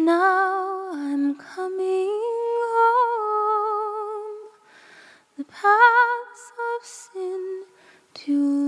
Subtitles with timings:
[0.00, 2.08] Now I'm coming
[2.74, 4.48] home.
[5.36, 7.64] The paths of sin
[8.14, 8.59] to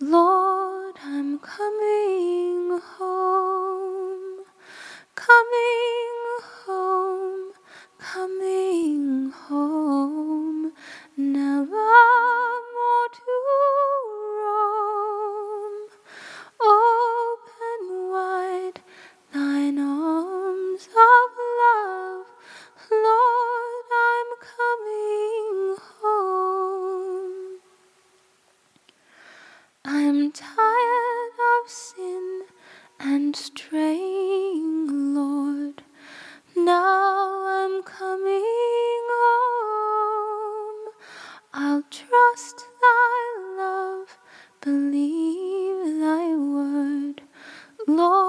[0.00, 0.33] Lord.
[29.96, 32.42] I'm tired of sin
[32.98, 35.84] and straying, Lord.
[36.56, 38.42] Now I'm coming
[39.22, 40.90] home.
[41.54, 44.18] I'll trust thy love,
[44.60, 47.22] believe thy word,
[47.86, 48.23] Lord.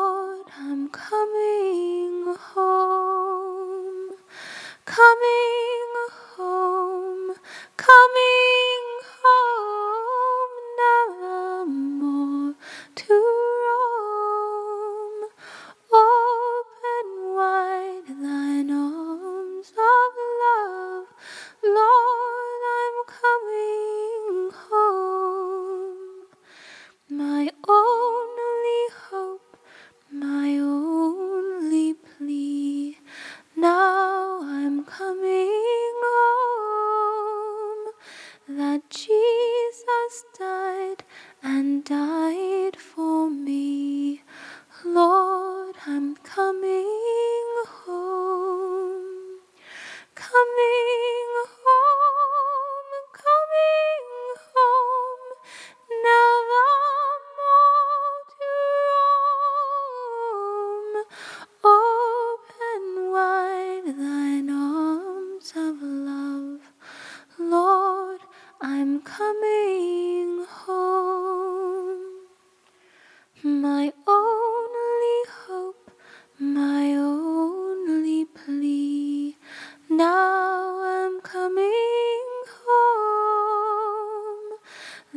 [46.35, 47.04] coming.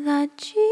[0.04, 0.67] 垃圾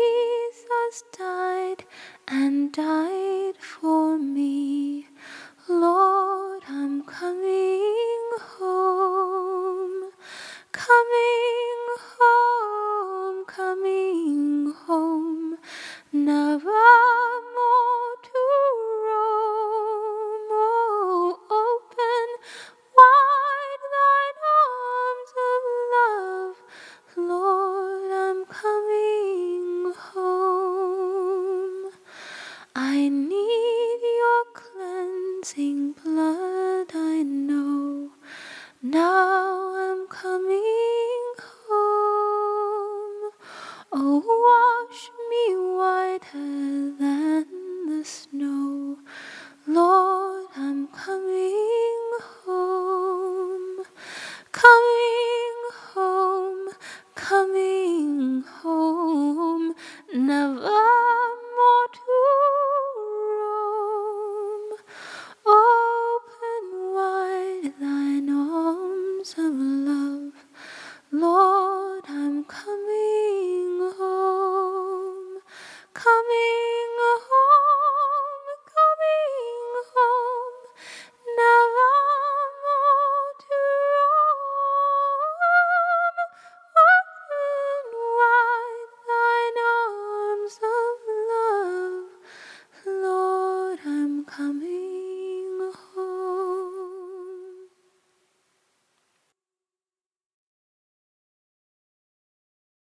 [75.96, 76.55] coming.